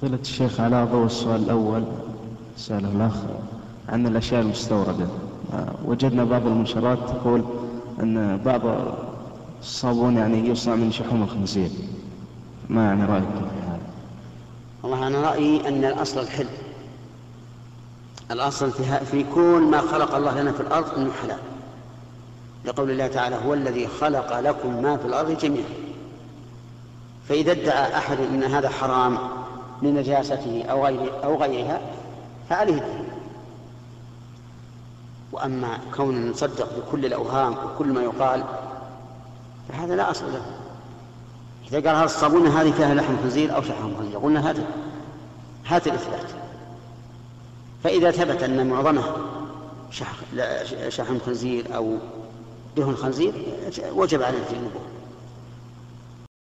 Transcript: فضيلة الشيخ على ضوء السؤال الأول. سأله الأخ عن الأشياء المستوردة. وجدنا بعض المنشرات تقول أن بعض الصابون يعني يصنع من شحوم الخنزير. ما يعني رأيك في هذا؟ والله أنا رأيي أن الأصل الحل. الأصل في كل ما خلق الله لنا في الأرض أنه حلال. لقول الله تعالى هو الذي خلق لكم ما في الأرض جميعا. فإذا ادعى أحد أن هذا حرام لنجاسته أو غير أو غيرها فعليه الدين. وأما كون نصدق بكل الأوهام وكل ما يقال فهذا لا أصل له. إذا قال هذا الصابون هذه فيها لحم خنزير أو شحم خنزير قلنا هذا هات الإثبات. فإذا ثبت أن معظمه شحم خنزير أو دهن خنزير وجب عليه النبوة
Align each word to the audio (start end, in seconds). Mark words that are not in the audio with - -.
فضيلة 0.00 0.18
الشيخ 0.20 0.60
على 0.60 0.88
ضوء 0.92 1.06
السؤال 1.06 1.42
الأول. 1.42 1.84
سأله 2.56 2.88
الأخ 2.88 3.14
عن 3.88 4.06
الأشياء 4.06 4.40
المستوردة. 4.42 5.06
وجدنا 5.84 6.24
بعض 6.24 6.46
المنشرات 6.46 6.98
تقول 6.98 7.44
أن 8.00 8.40
بعض 8.44 8.60
الصابون 9.60 10.16
يعني 10.16 10.48
يصنع 10.48 10.74
من 10.74 10.92
شحوم 10.92 11.22
الخنزير. 11.22 11.70
ما 12.68 12.84
يعني 12.84 13.04
رأيك 13.04 13.24
في 13.24 13.66
هذا؟ 13.66 13.80
والله 14.82 15.06
أنا 15.06 15.20
رأيي 15.20 15.68
أن 15.68 15.84
الأصل 15.84 16.20
الحل. 16.20 16.48
الأصل 18.30 18.70
في 19.10 19.24
كل 19.34 19.68
ما 19.70 19.80
خلق 19.80 20.14
الله 20.14 20.42
لنا 20.42 20.52
في 20.52 20.60
الأرض 20.60 20.98
أنه 20.98 21.10
حلال. 21.22 21.38
لقول 22.64 22.90
الله 22.90 23.06
تعالى 23.06 23.36
هو 23.46 23.54
الذي 23.54 23.86
خلق 23.86 24.40
لكم 24.40 24.82
ما 24.82 24.96
في 24.96 25.04
الأرض 25.06 25.38
جميعا. 25.38 25.70
فإذا 27.28 27.52
ادعى 27.52 27.96
أحد 27.96 28.18
أن 28.20 28.42
هذا 28.42 28.68
حرام 28.68 29.18
لنجاسته 29.82 30.64
أو 30.70 30.86
غير 30.86 31.24
أو 31.24 31.42
غيرها 31.42 31.80
فعليه 32.50 32.74
الدين. 32.74 33.04
وأما 35.32 35.78
كون 35.96 36.30
نصدق 36.30 36.68
بكل 36.78 37.06
الأوهام 37.06 37.52
وكل 37.52 37.86
ما 37.86 38.02
يقال 38.02 38.44
فهذا 39.68 39.96
لا 39.96 40.10
أصل 40.10 40.32
له. 40.32 40.42
إذا 41.68 41.88
قال 41.88 41.96
هذا 41.96 42.04
الصابون 42.04 42.46
هذه 42.46 42.70
فيها 42.70 42.94
لحم 42.94 43.16
خنزير 43.22 43.56
أو 43.56 43.62
شحم 43.62 43.96
خنزير 43.98 44.18
قلنا 44.18 44.50
هذا 44.50 44.64
هات 45.66 45.86
الإثبات. 45.86 46.30
فإذا 47.84 48.10
ثبت 48.10 48.42
أن 48.42 48.66
معظمه 48.66 49.02
شحم 50.88 51.18
خنزير 51.26 51.76
أو 51.76 51.96
دهن 52.76 52.96
خنزير 52.96 53.32
وجب 53.94 54.22
عليه 54.22 54.38
النبوة 54.38 54.82